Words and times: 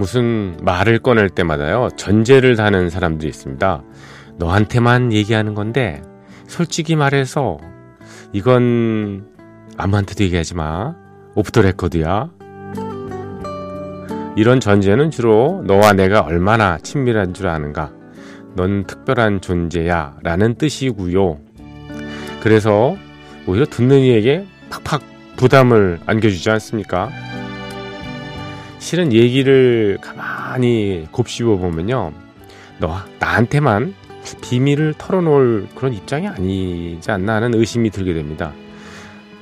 무슨 0.00 0.56
말을 0.62 1.00
꺼낼 1.00 1.28
때마다요 1.28 1.90
전제를 1.94 2.56
다는 2.56 2.88
사람들이 2.88 3.28
있습니다. 3.28 3.82
너한테만 4.38 5.12
얘기하는 5.12 5.54
건데 5.54 6.00
솔직히 6.46 6.96
말해서 6.96 7.58
이건 8.32 9.26
아무한테도 9.76 10.24
얘기하지 10.24 10.54
마. 10.54 10.94
오프 11.34 11.52
더 11.52 11.60
레코드야. 11.60 12.30
이런 14.36 14.58
전제는 14.58 15.10
주로 15.10 15.62
너와 15.66 15.92
내가 15.92 16.22
얼마나 16.22 16.78
친밀한 16.78 17.34
줄 17.34 17.48
아는가. 17.48 17.92
넌 18.56 18.86
특별한 18.86 19.42
존재야. 19.42 20.16
라는 20.22 20.54
뜻이고요. 20.54 21.38
그래서 22.42 22.96
오히려 23.46 23.66
듣는 23.66 23.98
이에게 23.98 24.46
팍팍 24.70 25.02
부담을 25.36 26.00
안겨주지 26.06 26.48
않습니까? 26.48 27.10
실은 28.80 29.12
얘기를 29.12 29.98
가만히 30.00 31.06
곱씹어 31.12 31.58
보면요. 31.58 32.12
너, 32.80 32.96
나한테만 33.20 33.94
비밀을 34.42 34.94
털어놓을 34.96 35.68
그런 35.74 35.92
입장이 35.92 36.26
아니지 36.26 37.10
않나 37.10 37.36
하는 37.36 37.54
의심이 37.54 37.90
들게 37.90 38.14
됩니다. 38.14 38.52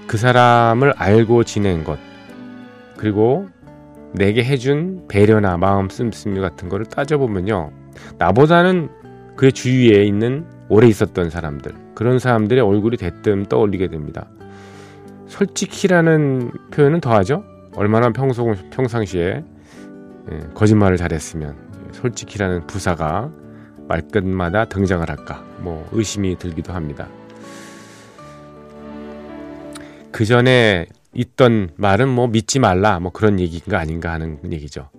그 0.07 0.19
사람을 0.19 0.93
알고 0.97 1.45
지낸 1.45 1.85
것, 1.85 1.99
그리고 2.97 3.49
내게 4.13 4.43
해준 4.43 5.07
배려나 5.09 5.57
마음 5.57 5.89
씀씀이 5.89 6.41
같은 6.41 6.69
거를 6.69 6.85
따져보면요. 6.87 7.71
나보다는 8.19 8.89
그의 9.37 9.53
주위에 9.53 10.05
있는 10.05 10.47
오래 10.69 10.89
있었던 10.89 11.31
사람들, 11.31 11.73
그런 11.95 12.19
사람들의 12.19 12.63
얼굴이 12.63 12.97
대뜸 12.97 13.47
떠올리게 13.47 13.89
됩니다. 13.89 14.29
솔직히라는 15.29 16.51
표현은 16.73 17.01
더하죠. 17.01 17.45
얼마나 17.79 18.11
평소, 18.11 18.57
평상시에 18.71 19.45
예, 20.33 20.39
거짓말을 20.53 20.97
잘했으면 20.97 21.57
솔직히라는 21.93 22.67
부사가 22.67 23.31
말끝마다 23.87 24.65
등장을 24.65 25.09
할까 25.09 25.45
뭐 25.61 25.89
의심이 25.93 26.37
들기도 26.37 26.73
합니다. 26.73 27.07
그 30.11 30.25
전에 30.25 30.87
있던 31.15 31.71
말은 31.77 32.09
뭐 32.09 32.27
믿지 32.27 32.59
말라 32.59 32.99
뭐 32.99 33.13
그런 33.13 33.39
얘기인가 33.39 33.79
아닌가 33.79 34.11
하는 34.11 34.41
얘기죠. 34.51 34.91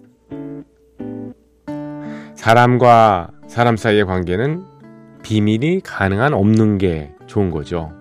사람과 2.36 3.32
사람 3.48 3.76
사이의 3.76 4.06
관계는 4.06 4.64
비밀이 5.22 5.82
가능한 5.82 6.34
없는 6.34 6.78
게 6.78 7.14
좋은 7.28 7.52
거죠. 7.52 7.99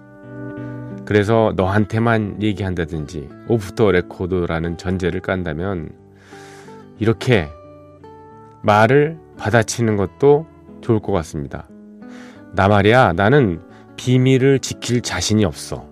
그래서 1.09 1.55
너한테만 1.57 2.43
얘기한다든지 2.43 3.31
오프 3.49 3.75
더 3.75 3.91
레코드라는 3.91 4.77
전제를 4.77 5.21
깐다면 5.21 5.89
이렇게 6.99 7.49
말을 8.61 9.19
받아치는 9.39 9.97
것도 9.97 10.47
좋을 10.83 11.01
것 11.01 11.13
같습니다. 11.13 11.67
나 12.53 12.69
말이야, 12.69 13.15
나는 13.15 13.63
비밀을 13.97 14.59
지킬 14.59 15.01
자신이 15.01 15.47
없어. 15.47 15.89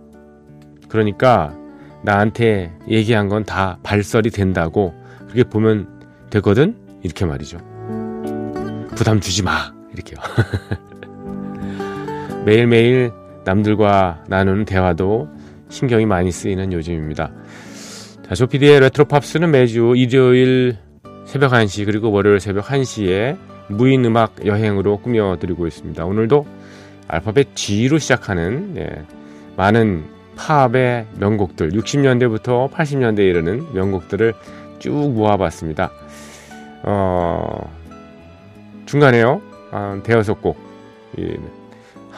그러니까 0.91 1.57
나한테 2.03 2.77
얘기한 2.87 3.31
건 3.31 3.43
다 3.43 3.79
발설이 3.83 4.29
된다고 4.29 4.93
그렇게 5.23 5.45
보면 5.45 5.89
되거든? 6.29 6.77
이렇게 7.03 7.25
말이죠. 7.25 7.57
부담 8.95 9.21
주지 9.21 9.43
마. 9.43 9.73
이렇게요. 9.95 10.19
매일매일 12.45 13.13
남들과 13.47 14.25
나누는 14.27 14.65
대화도 14.65 15.29
신경이 15.69 16.05
많이 16.05 16.33
쓰이는 16.33 16.73
요즘입니다. 16.73 17.31
자, 18.29 18.35
조피디의 18.35 18.81
레트로 18.81 19.05
팝스는 19.05 19.53
매주 19.53 19.95
일요일 19.97 20.77
새벽 21.25 21.53
1시 21.53 21.87
그리고 21.87 22.11
월요일 22.11 22.41
새벽 22.41 22.67
1시에 22.67 23.39
무인 23.69 24.05
음악 24.05 24.45
여행으로 24.45 24.99
꾸며드리고 24.99 25.67
있습니다. 25.67 26.05
오늘도 26.05 26.45
알파벳 27.09 27.55
G로 27.55 27.99
시작하는 27.99 28.75
예, 28.77 28.89
많은 29.57 30.05
팝의 30.37 31.07
명곡들 31.19 31.71
60년대부터 31.71 32.71
80년대에 32.71 33.29
이르는 33.29 33.73
명곡들을 33.73 34.35
쭉 34.81 35.13
모아봤습니다. 35.15 35.91
어, 36.83 37.73
중간에요 38.87 39.41
아, 39.71 40.01
대여섯 40.05 40.43
곡 40.43 40.57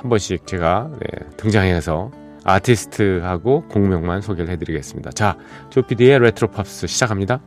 한 0.01 0.09
번씩 0.09 0.47
제가 0.47 0.91
네, 1.01 1.27
등장해서 1.37 2.11
아티스트하고 2.45 3.65
공명만 3.69 4.21
소개를 4.23 4.51
해드리겠습니다. 4.53 5.11
자, 5.11 5.37
조피디의 5.71 6.21
레트로 6.21 6.53
팝스 6.53 6.87
시작합니다. 6.87 7.41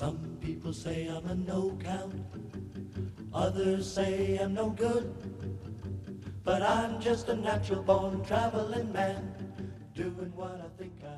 Some 0.00 0.38
people 0.40 0.72
say 0.72 1.08
I'm 1.08 1.26
a 1.28 1.34
no 1.34 1.76
count, 1.84 2.14
others 3.34 3.92
say 3.92 4.38
I'm 4.38 4.54
no 4.54 4.70
good. 4.70 5.12
But 6.42 6.62
I'm 6.62 6.98
just 7.02 7.28
a 7.28 7.34
natural 7.34 7.82
born 7.82 8.24
traveling 8.24 8.90
man, 8.94 9.30
doing 9.94 10.32
what 10.34 10.58
I 10.64 10.82
think 10.82 10.94
I 11.04 11.09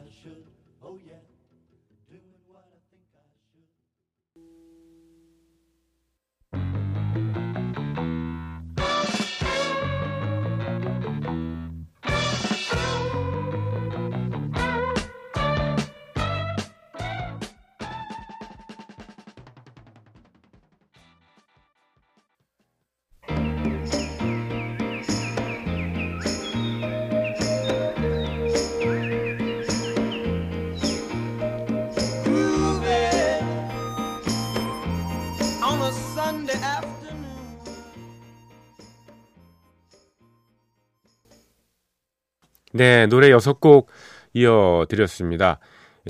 네, 42.72 43.06
노래 43.06 43.30
여섯 43.30 43.60
곡 43.60 43.90
이어드렸습니다. 44.32 45.58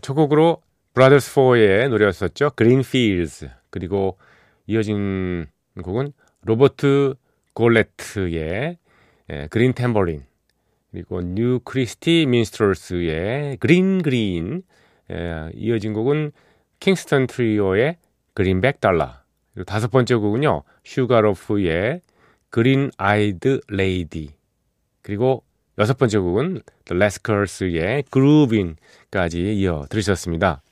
첫 0.01 0.15
곡으로 0.15 0.63
브라더스 0.95 1.35
4의 1.35 1.89
노래였었죠. 1.89 2.51
Greenfields. 2.55 3.51
그리고 3.71 4.19
이어진 4.67 5.47
곡은 5.83 6.13
로버트 6.43 7.15
굴렛의 7.55 8.79
예, 9.31 9.47
Green 9.49 9.73
Tambourine. 9.73 10.23
그리고 10.93 11.21
뉴 11.23 11.59
크리스티 11.65 12.27
민스트럴스의 12.27 13.57
Green 13.57 14.03
Green. 14.03 14.63
예, 15.11 15.51
이어진 15.55 15.95
곡은 15.95 16.33
킹스턴 16.79 17.27
트리오의 17.27 17.97
Greenback 18.35 18.81
Dollar. 18.81 19.15
그리고 19.55 19.65
다섯 19.65 19.91
번째 19.91 20.15
곡은요. 20.15 20.63
슈가로프의 20.85 22.03
Green-Eyed 22.51 23.61
Lady. 23.69 24.31
그리고 25.03 25.45
여섯 25.79 25.97
번째 25.97 26.19
곡은 26.19 26.61
The 26.85 26.99
Rascals의 26.99 28.05
Groovin'까지 28.11 29.55
이어 29.57 29.87
들으셨습니다. 29.89 30.63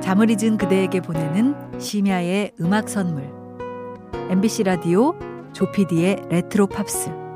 잠을 0.00 0.28
잊은 0.28 0.58
그대에게 0.58 1.00
보내는 1.00 1.80
심야의 1.80 2.52
음악 2.60 2.88
선물 2.88 3.30
MBC 4.28 4.64
라디오 4.64 5.14
조피디의 5.52 6.24
레트로 6.28 6.66
팝스 6.66 7.29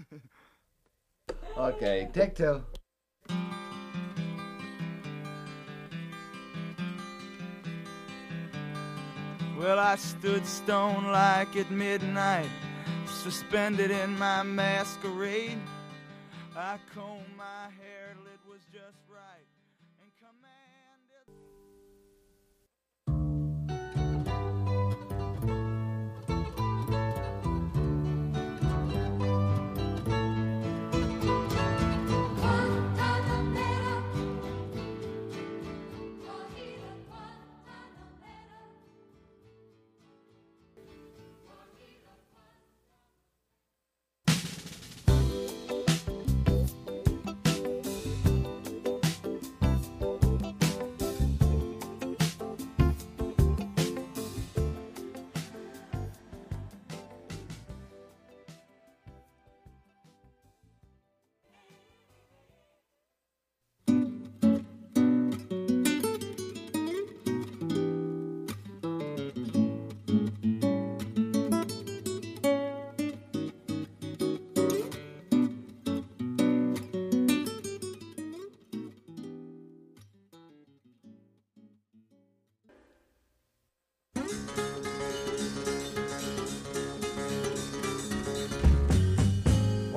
Okay, 1.56 2.08
take 2.12 2.34
two. 2.34 2.62
Well, 9.58 9.78
I 9.78 9.96
stood 9.96 10.46
stone 10.46 11.12
like 11.12 11.54
at 11.56 11.70
midnight, 11.70 12.48
suspended 13.04 13.90
in 13.90 14.18
my 14.18 14.42
masquerade. 14.42 15.58
I 16.56 16.78
combed 16.94 17.36
my 17.36 17.68
hair 17.78 17.99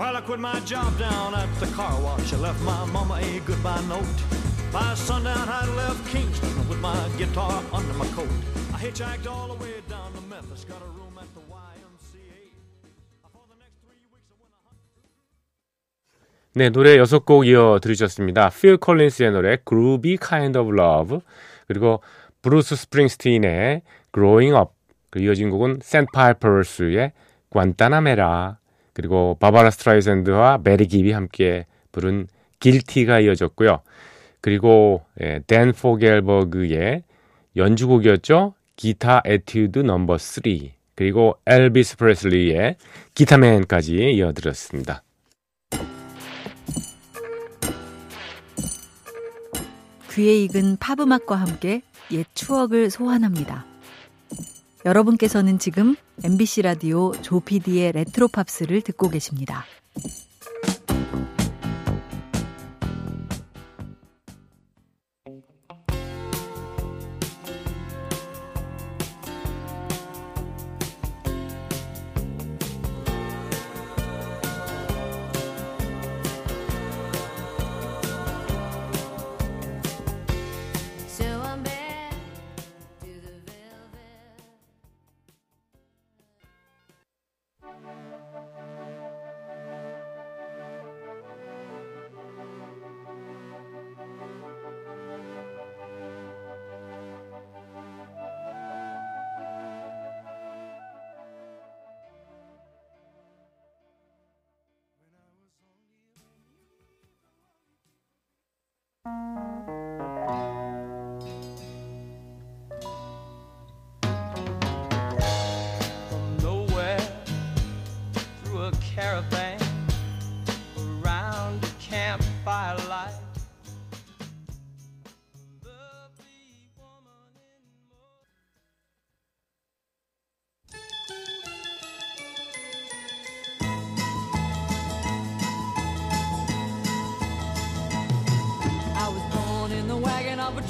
While 0.03 0.17
I 0.17 0.21
quit 0.21 0.41
my 0.41 0.59
job 0.65 0.99
down 0.99 1.33
at 1.33 1.47
the 1.61 1.67
car 1.67 1.95
wash, 2.01 2.33
I 2.33 2.37
left 2.37 2.61
my 2.63 2.83
mama 2.91 3.21
a 3.23 3.39
goodbye 3.47 3.81
note. 3.87 4.19
By 4.73 4.95
sundown, 4.95 5.47
I 5.47 5.65
left 5.77 6.05
Kingston 6.11 6.67
with 6.67 6.81
my 6.81 7.07
guitar 7.17 7.63
under 7.71 7.93
my 7.93 8.05
coat. 8.07 8.27
I 8.73 8.79
hitchhiked 8.83 9.27
all 9.31 9.47
the 9.47 9.63
way 9.63 9.79
down 9.87 10.11
to 10.11 10.19
Memphis, 10.27 10.65
got 10.65 10.81
a 10.81 10.91
room 10.99 11.17
at 11.17 11.29
the 11.33 11.39
YMCA. 11.47 12.51
네, 16.55 16.69
노래 16.69 16.97
여섯 16.97 17.25
곡 17.25 17.47
이어 17.47 17.79
들으셨습니다. 17.81 18.49
필 18.49 18.75
콜린스의 18.75 19.31
노래 19.31 19.55
Groovy 19.65 20.17
Kind 20.17 20.59
of 20.59 20.69
Love 20.77 21.19
그리고 21.65 22.03
브루스 22.41 22.75
스프링스틴의 22.75 23.83
Growing 24.13 24.53
Up 24.53 24.73
그리고 25.11 25.27
이어진 25.27 25.49
곡은 25.49 25.79
샌드파이퍼스의 25.81 27.13
Guantanamera 27.49 28.57
그리고 28.93 29.37
바바라 29.39 29.71
스트라이샌드와 29.71 30.59
배리 30.63 30.87
깁이 30.87 31.11
함께 31.11 31.65
부른 31.91 32.27
Guilty가 32.59 33.19
이어졌고요. 33.19 33.81
그리고 34.41 35.03
예, 35.21 35.41
댄 35.47 35.73
포겔버그의 35.73 37.03
연주곡이었죠. 37.55 38.53
Guitar 38.75 39.21
Etude 39.25 39.79
Number 39.79 40.17
3 40.17 40.43
그리고 40.95 41.37
엘비스 41.45 41.97
프레슬리의 41.97 42.77
Guitar 43.15 43.57
Man까지 43.57 44.13
이어드렸습니다. 44.13 45.03
귀에 50.11 50.43
익은 50.43 50.77
팝음악과 50.77 51.35
함께 51.35 51.81
옛 52.11 52.25
추억을 52.35 52.91
소환합니다. 52.91 53.72
여러분께서는 54.85 55.59
지금 55.59 55.95
MBC 56.23 56.63
라디오 56.63 57.13
조피디의 57.13 57.93
레트로 57.93 58.27
팝스를 58.27 58.81
듣고 58.81 59.09
계십니다. 59.09 59.65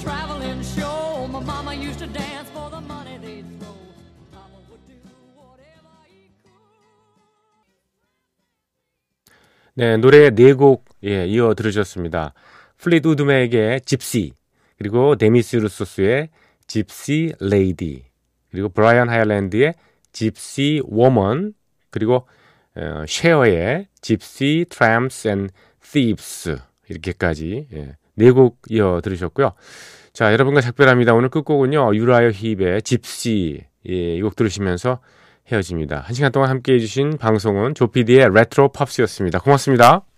Traveling 0.01 0.61
show. 0.63 1.27
My 1.27 1.39
mama 1.39 1.73
used 1.73 1.99
to 1.99 2.07
dance 2.07 2.49
for 2.53 2.69
the 2.69 2.81
money 2.81 3.17
they'd 3.17 3.45
throw. 3.59 3.75
Papa 4.31 4.57
would 4.69 4.81
do 4.87 4.95
whatever 5.35 5.93
he 6.07 6.29
could. 6.43 6.53
네, 9.75 9.97
노래 9.97 10.29
네곡 10.29 10.85
예, 11.05 11.25
이어 11.27 11.53
들으셨습니다. 11.53 12.33
플리트우드 12.77 13.07
맥의 13.07 13.81
Gypsy, 13.81 14.33
그리고 14.77 15.15
데미스 15.15 15.55
루소스의 15.57 16.29
Gypsy 16.67 17.33
Lady, 17.39 18.05
그리고 18.51 18.69
브라이언 18.69 19.09
하일랜드의 19.09 19.73
Gypsy 20.11 20.81
Woman, 20.85 21.53
그리고 21.89 22.27
어, 22.75 23.05
쉐어의 23.07 23.87
Gypsys, 24.01 24.65
Tramps 24.69 25.27
and 25.27 25.49
thieves 25.81 26.57
이렇게까지 26.89 27.67
예, 27.73 27.95
네곡 28.15 28.61
이어 28.69 29.01
들으셨고요. 29.03 29.53
자, 30.13 30.31
여러분과 30.31 30.61
작별합니다. 30.61 31.13
오늘 31.13 31.29
끝곡은요. 31.29 31.95
유라이어 31.95 32.31
힙의 32.31 32.83
Gypsy 32.83 33.61
예, 33.89 34.15
이곡 34.15 34.35
들으시면서 34.35 34.99
헤어집니다. 35.51 35.99
한 35.99 36.13
시간 36.13 36.31
동안 36.31 36.49
함께 36.49 36.73
해 36.73 36.79
주신 36.79 37.17
방송은 37.17 37.75
조피디의 37.75 38.29
레트로 38.33 38.69
팝스였습니다. 38.69 39.39
고맙습니다. 39.39 40.12